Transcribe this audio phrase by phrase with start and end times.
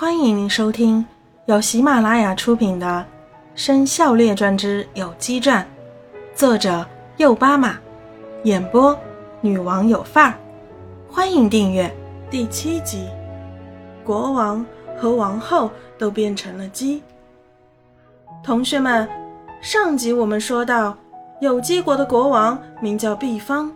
[0.00, 1.04] 欢迎您收听
[1.46, 3.04] 由喜马拉雅出品的
[3.60, 5.60] 《生肖列传之有机传》，
[6.38, 6.86] 作者
[7.16, 7.76] 右巴马，
[8.44, 8.96] 演播
[9.40, 10.38] 女王有范儿。
[11.10, 11.92] 欢迎订阅
[12.30, 13.08] 第七集。
[14.04, 14.64] 国王
[14.96, 15.68] 和王后
[15.98, 17.02] 都变成了鸡。
[18.44, 19.08] 同学们，
[19.60, 20.96] 上集我们说到，
[21.40, 23.68] 有机国的国王名叫毕方，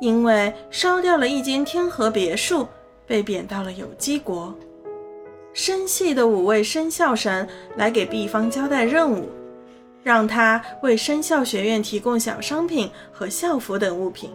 [0.00, 2.66] 因为烧掉了一间天河别墅，
[3.06, 4.54] 被贬到了有机国。
[5.56, 9.30] 生系的五位生肖神来给毕方交代任务，
[10.02, 14.30] 让他为生肖学院提供小商品和校服等物品，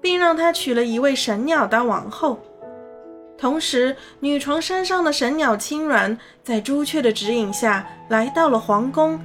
[0.00, 2.40] 并让他娶了一位神鸟当王后。
[3.38, 9.16] 同时，女床山上的神鸟青鸾在朱雀的指引下来到了皇宫，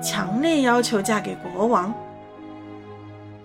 [0.00, 1.92] 强烈要求嫁给国王。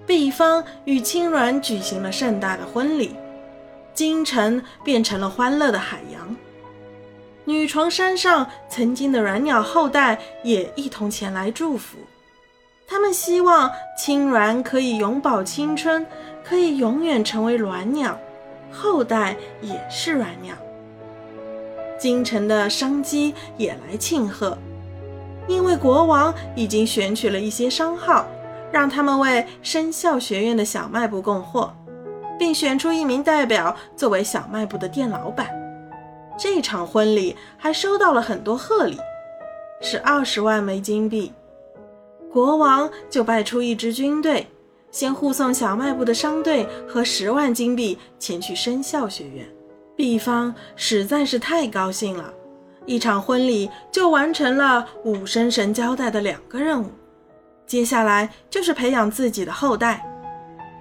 [0.05, 3.15] 毕方与青鸾举行了盛大的婚礼，
[3.95, 6.35] 京城变成了欢乐的海洋。
[7.45, 11.97] 女床山上曾经的软鸟后代也一同前来祝福，
[12.87, 16.05] 他们希望青鸾可以永葆青春，
[16.43, 18.17] 可以永远成为鸾鸟，
[18.71, 20.55] 后代也是鸾鸟。
[21.99, 24.57] 京城的商机也来庆贺，
[25.47, 28.25] 因为国王已经选取了一些商号，
[28.71, 31.73] 让他们为生肖学院的小卖部供货，
[32.39, 35.62] 并选出一名代表作为小卖部的店老板。
[36.37, 38.97] 这场婚礼还收到了很多贺礼，
[39.81, 41.31] 是二十万枚金币。
[42.31, 44.47] 国王就派出一支军队，
[44.91, 49.47] 先护送小卖部的商队和十万金币前去生肖学院。
[49.95, 52.33] 毕方实在是太高兴了，
[52.87, 56.87] 一场婚礼就完成了五生神交代的两个任务，
[57.67, 60.03] 接下来就是培养自己的后代。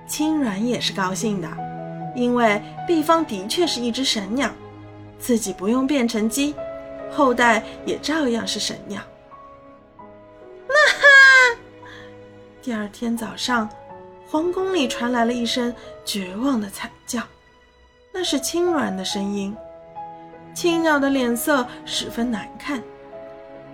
[0.07, 1.49] 青鸾也是高兴的，
[2.17, 4.51] 因为毕方的确是一只神鸟。
[5.23, 6.53] 自己不用变成鸡，
[7.09, 9.01] 后代也照样是神鸟。
[10.67, 11.61] 那哈！
[12.61, 13.71] 第二天早上，
[14.27, 15.73] 皇宫里传来了一声
[16.05, 17.23] 绝望的惨叫，
[18.13, 19.57] 那是青鸾的声音。
[20.53, 22.83] 青鸟的脸色十分难看，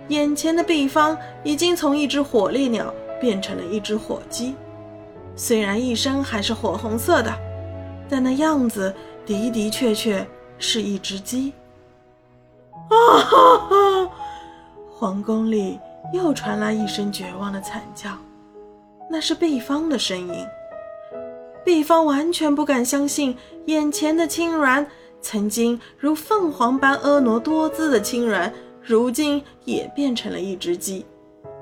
[0.09, 4.53] 眼前的毕方已经从一只火烈鸟变成了一只火鸡，
[5.35, 7.33] 虽然一身还是火红色的，
[8.07, 8.93] 但那样子
[9.25, 10.23] 的的确确。
[10.59, 11.53] 是一只鸡！
[12.89, 14.11] 啊哈哈！
[14.91, 15.79] 皇宫里
[16.13, 18.11] 又传来一声绝望的惨叫，
[19.09, 20.45] 那是毕方的声音。
[21.63, 24.85] 毕方完全不敢相信，眼前的青鸾，
[25.21, 31.05] 曾经如凤凰般婀娜多姿的青鸾，如今也变成了一只鸡，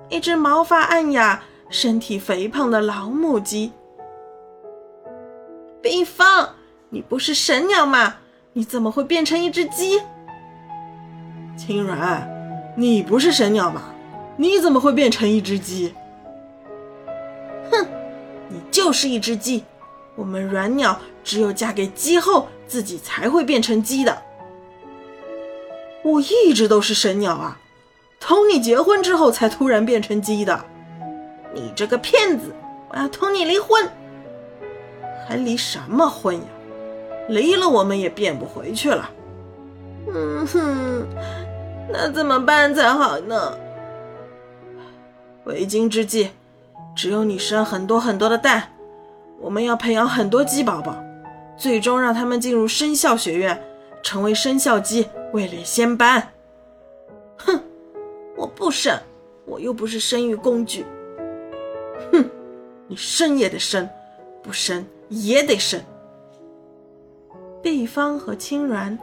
[0.09, 3.71] 一只毛发暗哑、身体肥胖的老母鸡。
[5.81, 6.49] 毕方，
[6.89, 8.15] 你不是神鸟吗？
[8.57, 10.01] 你怎么会变成一只鸡？
[11.56, 12.28] 青鸾，
[12.75, 13.94] 你不是神鸟吗？
[14.35, 15.94] 你怎么会变成一只鸡？
[17.69, 17.85] 哼，
[18.50, 19.63] 你就是一只鸡。
[20.16, 24.23] 我们软鸟只有嫁给鸡后，自己才会变成鸡的。
[26.03, 27.59] 我一直都是神鸟啊，
[28.19, 30.66] 同你结婚之后才突然变成鸡的。
[31.53, 32.56] 你这个骗子！
[32.89, 33.88] 我要同你离婚。
[35.28, 36.47] 还离什么婚呀？
[37.27, 39.09] 离了，我们也变不回去了。
[40.09, 41.05] 嗯哼，
[41.91, 43.57] 那怎么办才好呢？
[45.43, 46.29] 为今之计，
[46.95, 48.71] 只有你生很多很多的蛋，
[49.39, 50.95] 我们要培养很多鸡宝宝，
[51.57, 53.61] 最终让他们进入生肖学院，
[54.01, 56.29] 成为生肖鸡，位列仙班。
[57.38, 57.59] 哼，
[58.35, 58.97] 我不生，
[59.45, 60.85] 我又不是生育工具。
[62.11, 62.29] 哼，
[62.88, 63.89] 你生也得生，
[64.41, 65.81] 不生也得生。
[67.62, 68.97] 毕方和青鸾，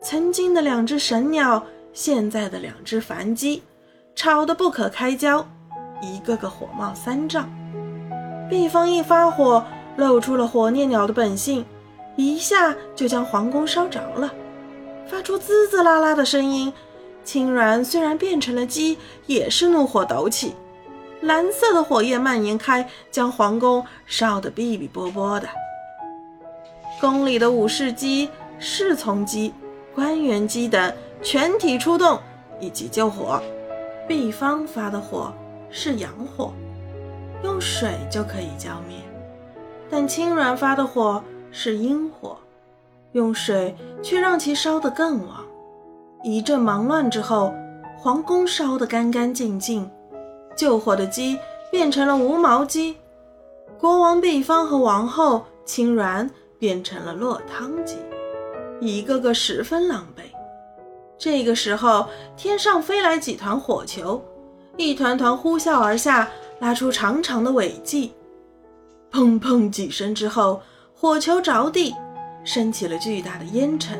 [0.00, 3.62] 曾经的两只神鸟，现在的两只凡鸡，
[4.14, 5.46] 吵得不可开交，
[6.02, 7.48] 一个个火冒三丈。
[8.48, 9.64] 毕方一发火，
[9.96, 11.64] 露出了火烈鸟的本性，
[12.16, 14.32] 一下就将皇宫烧着了，
[15.06, 16.72] 发出滋滋啦啦的声音。
[17.24, 20.54] 青鸾虽然变成了鸡，也是怒火陡起，
[21.22, 25.48] 蓝色的火焰蔓延开，将皇宫烧得哔哔啵啵的。
[26.98, 28.28] 宫里的武士鸡、
[28.58, 29.52] 侍从鸡、
[29.94, 32.18] 官员鸡等全体出动，
[32.58, 33.40] 一起救火。
[34.08, 35.32] 毕方发的火
[35.68, 36.52] 是阳火，
[37.42, 38.98] 用水就可以浇灭；
[39.90, 42.38] 但青鸾发的火是阴火，
[43.12, 45.44] 用水却让其烧得更旺。
[46.22, 47.52] 一阵忙乱之后，
[47.98, 49.90] 皇宫烧得干干净净，
[50.56, 51.38] 救火的鸡
[51.70, 52.96] 变成了无毛鸡。
[53.78, 56.30] 国王毕方和王后青鸾。
[56.58, 57.96] 变成了落汤鸡，
[58.80, 60.22] 一个个十分狼狈。
[61.18, 64.22] 这个时候，天上飞来几团火球，
[64.76, 66.28] 一团团呼啸而下，
[66.60, 68.12] 拉出长长的尾迹。
[69.10, 70.60] 砰砰几声之后，
[70.94, 71.94] 火球着地，
[72.44, 73.98] 升起了巨大的烟尘，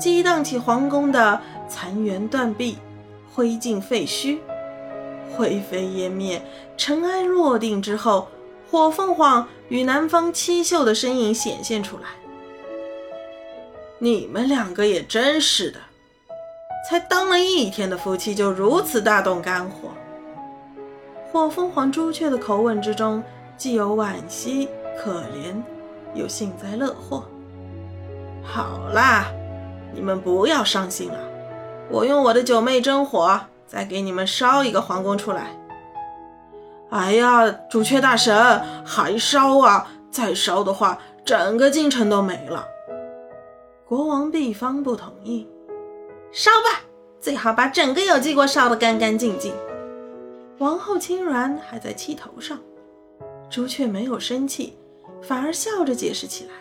[0.00, 2.78] 激荡起皇宫的残垣断壁、
[3.32, 4.38] 灰烬废墟。
[5.36, 6.40] 灰飞烟灭，
[6.76, 8.28] 尘埃落定之后，
[8.74, 12.08] 火凤凰与南方七秀的身影显现出来。
[14.00, 15.78] 你们两个也真是的，
[16.90, 19.90] 才当了一天的夫妻，就如此大动肝火。
[21.30, 23.22] 火凤凰朱雀的口吻之中，
[23.56, 24.68] 既有惋惜、
[24.98, 25.54] 可怜，
[26.12, 27.24] 又幸灾乐祸。
[28.42, 29.26] 好啦，
[29.94, 31.18] 你们不要伤心了，
[31.88, 33.40] 我用我的九妹真火。
[33.68, 35.56] 再给你们烧一个皇宫出来！
[36.94, 38.32] 哎呀，朱雀大神，
[38.84, 39.84] 还烧啊！
[40.12, 42.64] 再烧的话，整个京城都没了。
[43.84, 45.44] 国王毕方不同意，
[46.30, 46.82] 烧吧，
[47.18, 49.52] 最好把整个有机国烧得干干净净。
[50.58, 52.60] 王后青鸾还在气头上，
[53.50, 54.78] 朱雀没有生气，
[55.20, 56.52] 反而笑着解释起来：“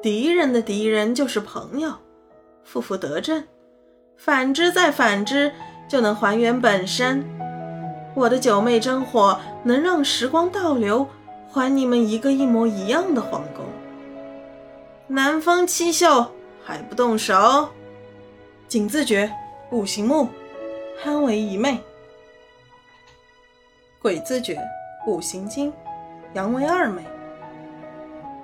[0.00, 1.92] 敌人的敌人就是朋友，
[2.64, 3.44] 负负得正。”
[4.16, 5.52] 反之再反之，
[5.86, 7.22] 就能还原本身。
[8.18, 11.06] 我的九妹真火能让时光倒流，
[11.52, 13.64] 还你们一个一模一样的皇宫。
[15.06, 16.26] 南方七秀
[16.64, 17.68] 还不动手？
[18.66, 19.32] 景字诀
[19.70, 20.26] 五行木，
[21.00, 21.78] 堪为一妹；
[24.02, 24.58] 鬼字诀
[25.06, 25.72] 五行金，
[26.34, 27.02] 阳为二妹；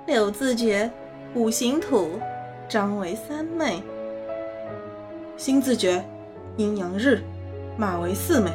[0.07, 0.89] 柳字诀
[1.33, 2.17] 五行土，
[2.69, 3.83] 张为三妹。
[5.35, 6.01] 辛字诀，
[6.55, 7.21] 阴阳日，
[7.75, 8.51] 马为四妹；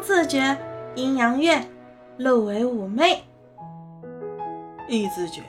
[0.00, 0.56] 字诀，
[0.94, 1.62] 阴阳月，
[2.16, 3.22] 鹿为五妹；
[4.88, 5.42] 易字诀，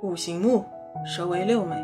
[0.00, 0.64] 五行木，
[1.04, 1.74] 蛇为六妹；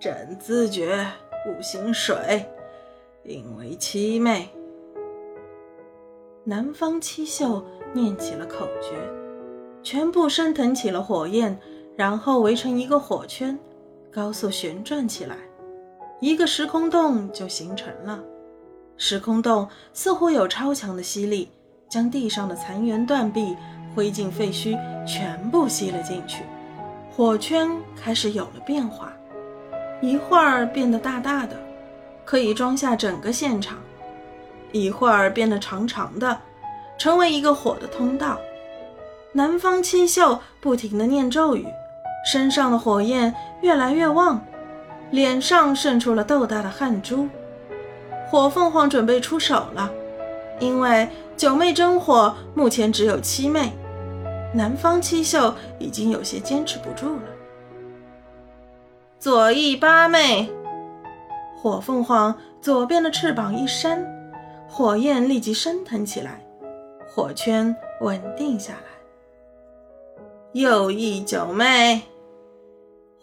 [0.00, 1.06] 枕字诀，
[1.46, 2.44] 五行水，
[3.22, 4.48] 丙为七妹。
[6.42, 8.96] 南方七秀念起了口诀，
[9.84, 11.56] 全部升腾起了火焰，
[11.96, 13.56] 然后围成一个火圈。
[14.10, 15.36] 高速旋转起来，
[16.20, 18.20] 一个时空洞就形成了。
[18.98, 21.48] 时空洞似乎有超强的吸力，
[21.88, 23.56] 将地上的残垣断壁、
[23.94, 26.42] 灰烬废墟全部吸了进去。
[27.16, 29.12] 火圈开始有了变化，
[30.02, 31.56] 一会儿变得大大的，
[32.24, 33.76] 可以装下整个现场；
[34.72, 36.36] 一会儿变得长长的，
[36.98, 38.38] 成为一个火的通道。
[39.32, 41.66] 南方七秀不停地念咒语。
[42.30, 44.44] 身上的火焰越来越旺，
[45.12, 47.28] 脸上渗出了豆大的汗珠。
[48.30, 49.90] 火凤凰准备出手了，
[50.60, 53.72] 因为九妹真火目前只有七妹，
[54.54, 57.22] 南方七秀已经有些坚持不住了。
[59.18, 60.48] 左翼八妹，
[61.56, 64.06] 火凤凰左边的翅膀一扇，
[64.68, 66.44] 火焰立即升腾起来，
[67.06, 68.78] 火圈稳定下来。
[70.52, 72.02] 右翼九妹，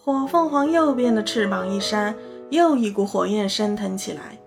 [0.04, 2.16] 火凤凰右边的翅膀一扇，
[2.50, 4.38] 又一股火焰升腾起来，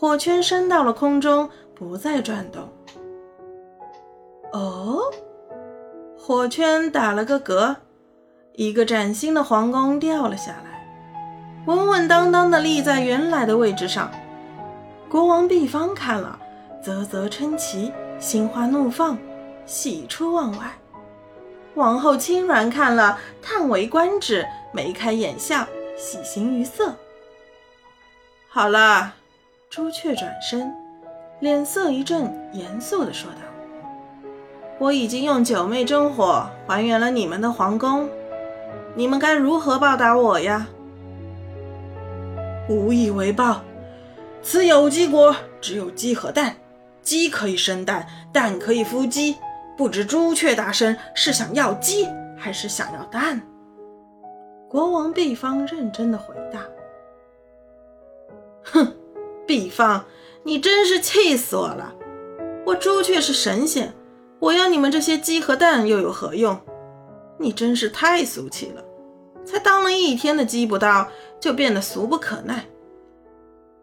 [0.00, 2.66] 火圈升到了空中，不再转动。
[4.50, 5.02] 哦，
[6.18, 7.76] 火圈打了个嗝，
[8.54, 10.88] 一个崭新的皇宫掉了下来，
[11.66, 14.10] 稳稳当当的立在原来的位置上。
[15.10, 16.40] 国王毕方看了，
[16.82, 19.18] 啧啧称奇，心花怒放，
[19.66, 20.78] 喜出望外。
[21.74, 25.66] 王后青鸾看了，叹为观止，眉开眼笑，
[25.98, 26.94] 喜形于色。
[28.48, 29.16] 好了，
[29.70, 30.74] 朱雀转身，
[31.38, 33.38] 脸色一阵，严肃地说道
[34.80, 38.08] ：“我已经用九妹真火还原了你们的皇宫，
[38.96, 40.66] 你们该如何报答我呀？”
[42.68, 43.60] 无以为报，
[44.42, 46.56] 此有机国只有鸡和蛋，
[47.00, 49.36] 鸡可以生蛋，蛋可以孵鸡。
[49.76, 53.40] 不知朱雀大神是想要鸡还是想要蛋？
[54.68, 56.58] 国王毕方认真的回答
[58.66, 58.92] ：“哼，
[59.50, 60.04] 比方，
[60.44, 61.92] 你真是气死我了！
[62.64, 63.92] 我朱雀是神仙，
[64.38, 66.56] 我要你们这些鸡和蛋又有何用？
[67.36, 68.84] 你真是太俗气了！
[69.44, 71.08] 才当了一天的鸡不到，
[71.40, 72.64] 就变得俗不可耐。”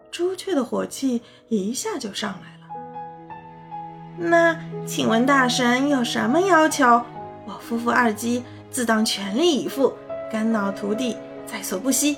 [0.09, 4.29] 朱雀的火气一下就上来了。
[4.29, 7.01] 那请问大神有什么要求？
[7.45, 9.91] 我夫妇二鸡自当全力以赴，
[10.31, 12.17] 肝脑涂地，在所不惜。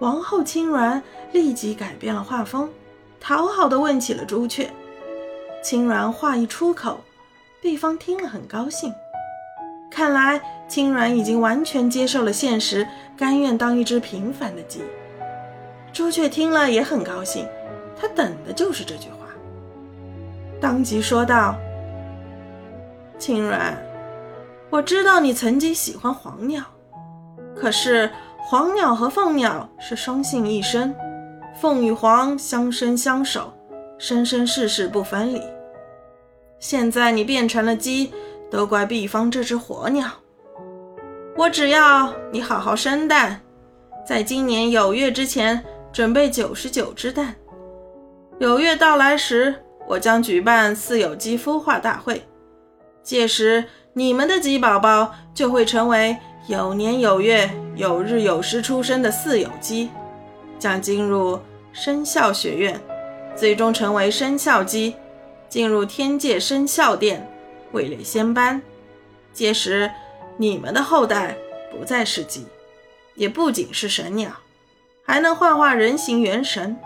[0.00, 1.00] 王后青鸾
[1.32, 2.68] 立即改变了画风，
[3.20, 4.70] 讨好的问起了朱雀。
[5.62, 7.00] 青鸾话一出口，
[7.62, 8.92] 毕方听了很高兴，
[9.90, 12.86] 看来青鸾已经完全接受了现实，
[13.16, 14.82] 甘愿当一只平凡的鸡。
[15.92, 17.46] 朱雀听了也很高兴，
[17.98, 19.28] 他等的就是这句话，
[20.60, 21.54] 当即说道
[23.16, 23.74] ：“青鸾，
[24.70, 26.62] 我知道你曾经喜欢黄鸟，
[27.56, 28.10] 可是
[28.46, 30.94] 黄鸟和凤鸟是双性一生，
[31.60, 33.50] 凤与凰相生相守，
[33.98, 35.40] 生生世世不分离。
[36.58, 38.12] 现在你变成了鸡。”
[38.50, 40.08] 都怪毕方这只火鸟。
[41.36, 43.40] 我只要你好好生蛋，
[44.06, 45.60] 在今年有月之前
[45.92, 47.34] 准备九十九只蛋。
[48.38, 49.52] 有月到来时，
[49.88, 52.22] 我将举办四有鸡孵化大会，
[53.02, 53.64] 届时
[53.96, 56.16] 你们的鸡宝宝就会成为
[56.48, 59.88] 有年有月有日有时出生的四有鸡，
[60.58, 61.38] 将进入
[61.72, 62.80] 生肖学院，
[63.36, 64.96] 最终成为生肖鸡，
[65.48, 67.26] 进入天界生肖殿。
[67.70, 68.60] 位列仙班，
[69.32, 69.90] 届时
[70.36, 71.36] 你们的后代
[71.70, 72.46] 不再是鸡，
[73.14, 74.30] 也不仅是神鸟，
[75.04, 76.76] 还能幻化人形元神。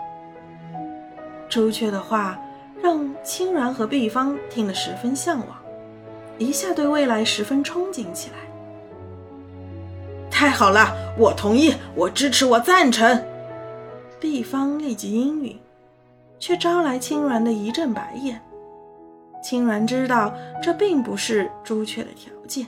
[1.47, 2.39] 朱雀的话
[2.81, 5.58] 让青鸾和碧方听了十分向往，
[6.39, 8.37] 一下对未来十分憧憬起来。
[10.31, 13.23] 太好了，我同意，我支持，我赞成。
[14.19, 15.59] 碧芳立即应允，
[16.39, 18.41] 却招来青鸾的一阵白眼。
[19.43, 22.67] 青鸾知道这并不是朱雀的条件，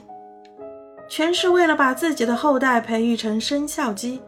[1.08, 4.20] 全是为了把自己的后代培育成生肖鸡，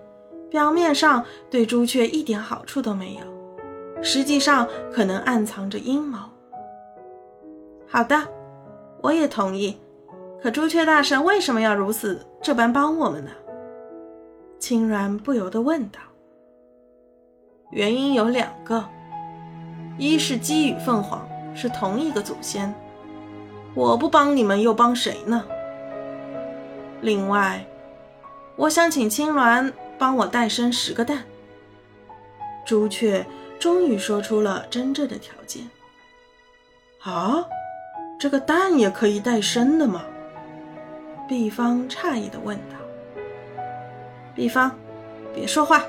[0.51, 6.19] 表面上对朱雀一点好处都没有，实际上可能暗藏着阴谋。
[7.87, 8.23] 好的，
[9.05, 9.77] 我也同意。
[10.43, 13.31] 可朱雀大神为什么要如此这般帮我们呢？
[14.59, 16.01] 青鸾不由得问道。
[17.71, 18.83] 原因有两个，
[19.99, 21.29] 一是鸡与凤凰。
[21.57, 22.75] 是同一个祖先，
[23.75, 25.45] 我不帮你们又帮谁呢？
[27.01, 27.65] 另外，
[28.57, 31.23] 我想请青鸾帮我带生十个蛋。
[32.67, 33.25] 朱雀
[33.61, 35.71] 终于说出了真正的条件。
[37.05, 37.47] 啊，
[38.19, 40.03] 这个蛋也可以带生的吗？
[41.29, 42.77] 毕方诧异的问道。
[44.35, 44.73] 毕方，
[45.35, 45.83] 别说话，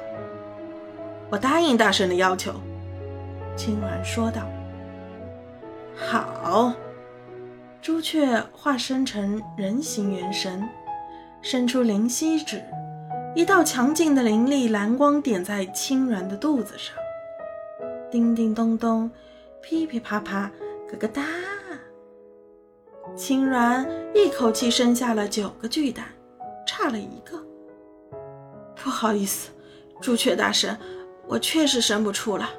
[1.29, 2.53] 我答应大圣的要求。
[3.55, 4.41] 青鸾说道。
[5.95, 6.73] 好，
[7.81, 10.67] 朱雀化身成人形元神，
[11.41, 12.61] 伸出灵犀指，
[13.33, 16.95] 一道强劲的灵力蓝光点在青鸾的肚子上。
[18.11, 19.09] 叮叮咚咚，
[19.61, 20.51] 噼噼啪啪，
[20.89, 21.23] 咯咯哒，
[23.15, 26.05] 青鸾一口气生下了九个巨蛋，
[26.67, 27.41] 差了一个。
[28.75, 29.49] 不好意思，
[30.01, 30.77] 朱雀大神，
[31.25, 32.49] 我确实生不出了。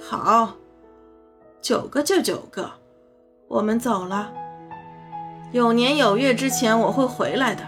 [0.00, 0.54] 好。
[1.60, 2.70] 九个就九个，
[3.48, 4.32] 我们走了。
[5.50, 7.62] 有年有月之前我会回来的，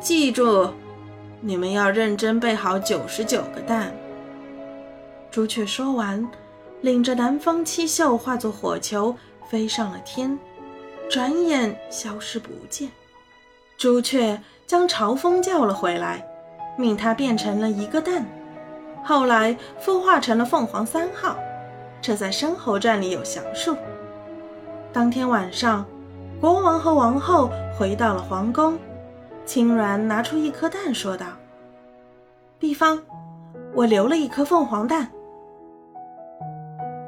[0.00, 0.70] 记住，
[1.40, 3.94] 你们要认真备好九十九个蛋。
[5.30, 6.28] 朱雀说完，
[6.80, 9.14] 领着南方七宿化作火球
[9.48, 10.36] 飞上了天，
[11.10, 12.88] 转眼消失不见。
[13.76, 16.24] 朱雀将朝风叫了回来，
[16.78, 18.24] 命他变成了一个蛋，
[19.02, 21.36] 后来孵化成了凤凰三号。
[22.00, 23.76] 这在《申猴传》里有详述。
[24.92, 25.84] 当天晚上，
[26.40, 28.78] 国王和王后回到了皇宫。
[29.44, 31.26] 青鸾拿出一颗蛋，说道
[32.56, 33.02] ：“毕方，
[33.74, 35.10] 我留了一颗凤凰蛋。”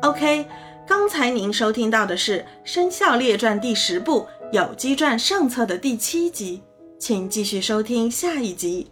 [0.03, 0.45] OK，
[0.95, 6.63] 刚才您收听到的是《生肖列传》第十部《有机传》上册的第七集，
[7.01, 8.92] 请继续收听下一集。